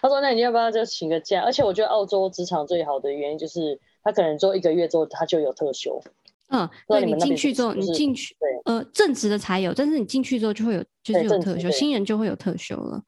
[0.00, 1.42] 他说：“那你要不要就请个假？
[1.42, 6.02] 而且我觉得澳洲职场最好的原因就是。”他可能做一个月之后，他就有特休。
[6.48, 13.02] 嗯，对，你进去之后，你进去，对，呃，正职的才有，但是你进去之后就会有，就是有特休，新人就会有特休了。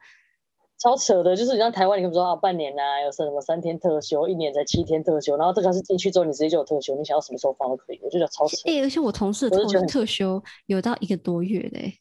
[0.78, 8.56] 超扯的，就是你像台湾，你可以说啊，半年啊，有什么三天特休，一年才七天特休，然后这个是进去之后你直接就有特休，你想要什么时候放都可以，我觉得超扯。
[8.66, 11.98] 哎、欸，而且我同事的特休有到一个多月嘞、欸。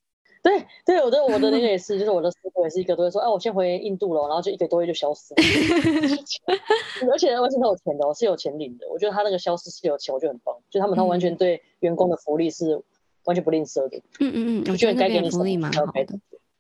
[0.50, 5.44] 对对，我的我的那个也 是，就是我的师傅也是一个多月说，哎、啊，我先回印度了，然后就一个多月就消失了。
[7.12, 8.88] 而且完全都有钱的，我是有钱领的。
[8.90, 10.56] 我觉得他那个消失是有钱，我觉得很棒。
[10.70, 12.82] 就他们他完全对员工的福利是
[13.26, 13.98] 完全不吝啬的。
[14.20, 15.92] 嗯嗯嗯，我觉得该给你福利蛮好的。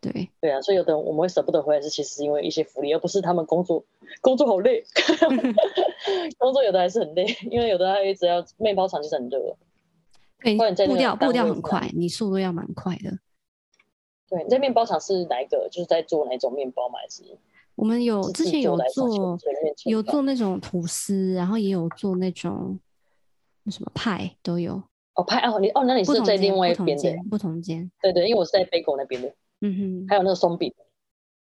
[0.01, 3.83] 对对啊，所以有的我们会舍不得回来，是其实是因为一些福利，而不是他们工作
[4.21, 4.83] 工作好累。
[6.37, 9.57] 工作有的还是很累，因为有的他一直要面包厂就是很热。
[10.41, 10.55] 对，
[10.87, 13.11] 步调步调很快，你速度要蛮快的。
[14.29, 15.67] 对，你在面包厂是哪一个？
[15.71, 16.99] 就是在做哪种面包吗？
[16.99, 17.23] 还是
[17.75, 19.37] 我们有之前有做
[19.85, 22.77] 有做那种吐司，然后也有做那种
[23.63, 24.81] 那什么派都有。
[25.15, 27.89] 哦，派哦，你哦，那你是在另外一边的不同间。
[28.01, 29.33] 对对，因为我是在贝果那边的。
[29.61, 30.73] 嗯哼，还有那个松饼，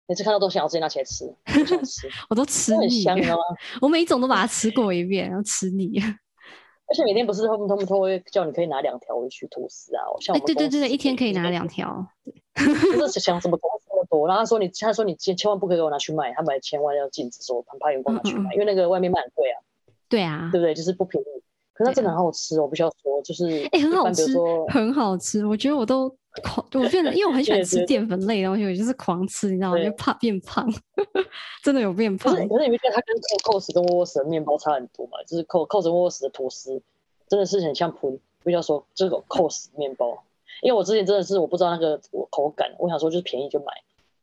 [0.07, 1.35] 每次看到都想要直接拿起来吃，
[1.67, 2.75] 想吃 我都吃。
[2.77, 3.37] 很香啊！
[3.81, 5.99] 我每一种都把它吃过一遍，然后吃腻。
[6.89, 12.07] 而且每天不是他们他们都会叫你可以拿两条回去吐司啊，像我们、欸、对对对，一天可以拿两条。
[12.57, 19.61] 不是想什么公司那么多，然后他说你，他说你千千万不可以给我拿去卖，他们还千万要禁止说，很怕员工拿去卖，嗯嗯，因为那个外面卖很贵啊。
[20.09, 20.75] 对啊，对不对？
[20.75, 21.27] 就是不便宜。
[21.73, 24.25] 可是它真的很好吃，我必须要说，就是哎、欸，很好吃，
[24.69, 25.45] 很好吃。
[25.45, 26.09] 我觉得我都
[26.43, 29.85] 狂，我变得，因为我很喜欢吃淀粉类的东西，我就是狂吃，你知道吗？
[29.85, 30.67] 就怕变胖，
[31.63, 32.33] 真的有变胖。
[32.33, 33.15] 可是，你没觉得它跟
[33.45, 35.19] Coles 跟沃沃斯的面包差很多嘛？
[35.27, 36.81] 就是沃斯的吐司，
[37.29, 40.23] 真的是很像普，比较说这个 Coles 面包。
[40.63, 43.67] 因为我之前真的是我不知道那个口感，我想说就是便宜就买，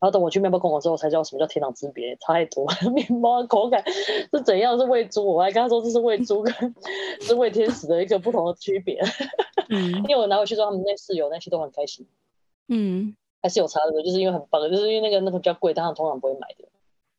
[0.00, 2.66] 后等我去面包工厂之后才知道什么叫天壤之别，差太多。
[2.92, 4.76] 面包的口感是怎样？
[4.78, 5.24] 是喂猪？
[5.24, 6.52] 我还跟他说这是喂猪跟
[7.20, 9.00] 是喂天使的一个不同的区别。
[9.70, 12.06] 嗯，因为我拿回去之后，他们那室友那些都很开心。
[12.68, 16.68] 嗯，还是有差的，就是因为很棒，就是因为那个那个比较贵，但他们通常不会买的。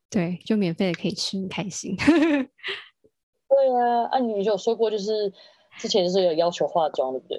[0.09, 1.95] 对，就免费的可以吃，很开心。
[1.97, 5.31] 对啊，啊，你就有说过就是。
[5.77, 7.37] 之前是有要求化妆，对不对？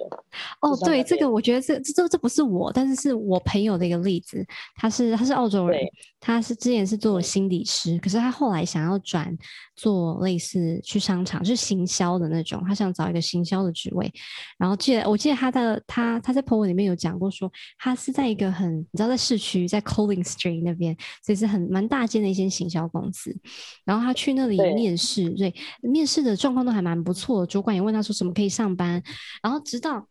[0.61, 4.45] 哦，对，这个我觉得这这这不是我，但是是我朋友的一个例子。
[4.75, 5.81] 他是他是澳洲人，
[6.19, 9.35] 他是之前是做心理师，可是他后来想要转
[9.75, 14.11] 做类似去商场，就是行销的那种，他想找一个行销的职位。
[14.57, 23.35] 然后记得我记得他的他他在 po 文里面有讲过说，他是在一个很你知道在市区在 Colling Street 那边，所以是很蛮大间的一间行销公司。
[23.83, 27.43] 然后他去那里面试，对，对，面试的状况都还蛮不错。
[27.45, 28.26] 主管也问他说什么。
[28.33, 29.01] 可以上班，
[29.41, 30.07] 然后直到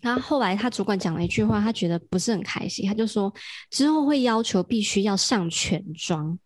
[0.00, 3.32] 他后来，他主管讲了一句话，他觉得不是很开心，他就说
[3.70, 6.38] 之后会要求必须要上全妆，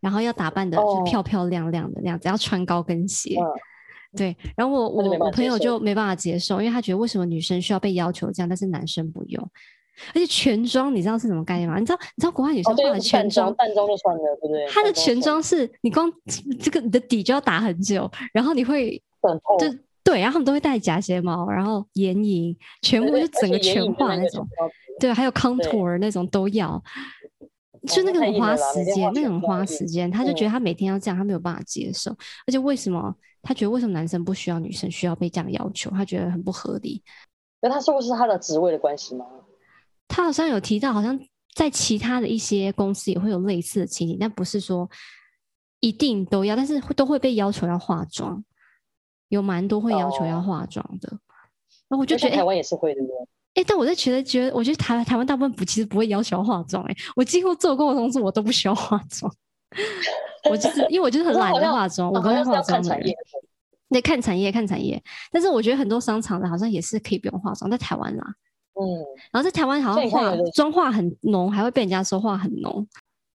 [0.00, 3.36] 然后要打扮的是漂漂亮亮的那样子，要穿高跟鞋。
[4.16, 9.50] 对，然后我我我朋友就没办法接受，因为他觉得为什么女生需要被要求这样，但是男生不用，
[10.14, 11.78] 而且全妆你知道是什么概念吗？
[11.78, 14.66] 你知道你知道国外女生化的全妆，淡妆就算了，对不对？
[14.68, 16.10] 她的全妆是你光
[16.58, 18.96] 这个你的底就要打很久，然后你会
[19.60, 19.78] 就。
[20.04, 24.46] 对，然后他们都会戴假睫毛，然后眼影，全部就整个全化那种。
[24.98, 26.82] 对，还有 contour 那种都要，
[27.86, 32.10] 就那个很花时间，那种花时间，他就觉得他每天要这样，他没有办法接受。
[32.46, 35.90] 而且为什么他觉得为什么男生不需要，女生需要被这样要求？
[35.90, 37.02] 他觉得很不合理。
[37.60, 39.26] 那他说过是他的职位的关系吗？
[40.08, 41.18] 他好像有提到，好像
[41.54, 44.88] 在其他的一些公司也会有类似的情景，但不是说
[45.80, 48.42] 一定都要，但是都会被要求要化妆，
[49.28, 51.18] 有蛮多会要求要化妆的。
[51.88, 53.00] 那、哦、我就觉得台湾也是会的。
[53.54, 56.84] 哎、欸，但我在觉得，觉得我觉得台台湾大部分不其实不会要求化妆。
[56.84, 59.32] 哎，我几乎做过的工作我都不需要化妆。
[60.50, 63.12] 我就是因为我就是很懒得化妆，我不会化妆的人。
[63.90, 65.02] 得看产业，看产业。
[65.32, 68.24] 但是我觉得很多商场的好像也是可以不用化妆，在台湾啦。
[68.74, 68.84] 嗯。
[69.32, 72.86] 然后在台湾好像化妆化很浓，还会被人家说化很浓。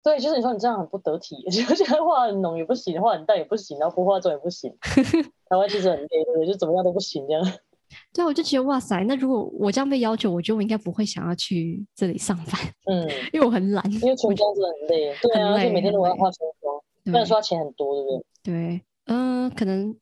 [0.03, 4.75] 对，就是你说你这样很不得体， 就是化很浓也不行，化很淡也不行，然后不化妆也不行。
[5.49, 7.53] 台湾其实很累，对，就怎么样都不行这样。
[8.11, 12.59] 对，我就觉得哇塞，那如果我这样被要求，我觉得我应该不会想要去这里上班。
[12.85, 15.15] 嗯， 因为我很懒，因为化妆真的很累。
[15.21, 18.51] 对啊，而且每天都要化妆妆，虽然说钱很多，对不对？
[18.51, 19.95] 对，嗯、呃，可能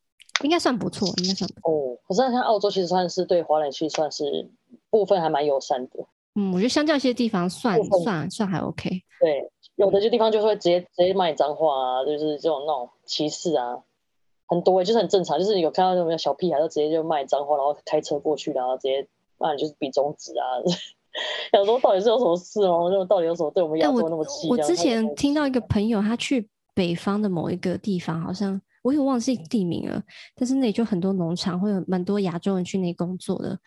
[0.43, 1.71] 应该算不错，应该算不错。
[1.71, 4.49] 哦，可是像澳洲其实算是对华人区算是
[4.89, 6.05] 部分还蛮友善的。
[6.35, 8.89] 嗯，我觉得相较一些地方算算算还 OK。
[9.19, 13.79] 对，有的些地方就会直接直接骂你脏话啊，就是这种那种歧视啊。
[14.45, 19.07] 很多、欸、就是很正常，就是有看到那种小屁孩，就直接就骂脏话，然后开车过去，然后直接
[19.39, 20.45] 骂你就是比中指啊。
[21.51, 22.89] 想说到底是有什么事吗？
[22.91, 24.47] 那到底有什么对我们亚洲那么气？
[24.49, 30.03] 我之前听到一个朋友，他去北方的某一个地方，好像我也忘记地名了，
[30.35, 33.57] 但是那里就很多农场，会有蛮多亚洲人去那里工作的。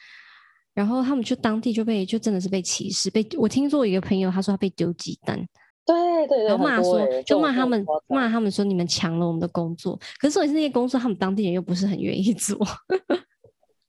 [0.74, 5.44] 然后他们就当地就被就真的是被歧视，被我听说一个朋友他说他被丢鸡蛋。
[5.86, 9.98] 对对对，然后骂说，就骂他们，骂他们说你们抢了我们的工作。
[10.18, 12.58] 可是说那些工作，他们当地人又不是很愿意做。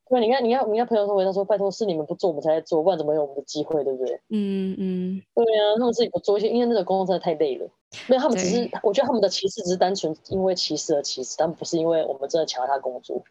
[0.07, 4.13] 对，你看，你看，你看，朋友说，他说拜托是你们不做，我们才来做，不然怎么有我们的机会，对不对？
[4.29, 7.67] 嗯嗯，对啊，他们自己不做一些，因为那个工作真的太累了。
[8.07, 13.23] 没有，他们只是，我觉得他们的歧视只是单纯因为歧视而歧视，但不是因为我们真的抢了他工作。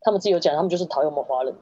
[0.00, 1.60] 他们自己有讲，他们就是讨厌我们华人嘛。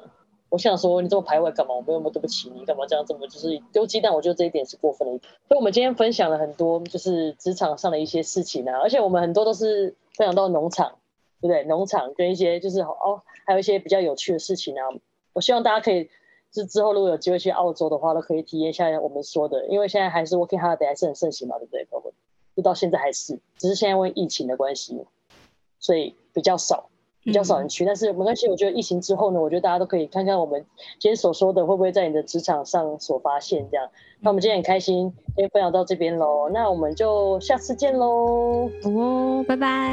[0.52, 1.74] 我想说，你这么排外干嘛？
[1.74, 4.12] 我没有那么对不起你，干嘛这样这么就是丢鸡蛋？
[4.12, 5.18] 我觉得这一点是过分的。
[5.48, 10.98] 所以，我们今天分享了很多，就是职场上的一些事情啊，而且我们很多都是分享到农场，
[11.40, 11.64] 对不对？
[11.64, 14.84] 农场跟一些就是哦，还有一些比较有趣的事情啊。
[15.32, 16.04] 我希望大家可以，
[16.50, 21.86] 就是之后如果有机会去澳洲的话，都可以体验一下我们说的，因为现在还是 working holiday 还是很盛行嘛，对不对？
[21.86, 22.12] 包括
[22.54, 25.02] 就到现在还是，只是现在因为疫情的关系，
[25.78, 26.90] 所以比较少。
[27.22, 28.48] 比较少人去，但是没关系。
[28.48, 30.64] 我觉得疫情之后呢，我觉得大家都可以看看我们
[30.98, 33.88] 今天所说的会不会在你的职场上所发现这样。
[34.20, 36.48] 那我们今天很开心，先分享到这边喽。
[36.48, 38.70] 那我们就下次见喽。
[38.84, 39.92] 哦，拜拜。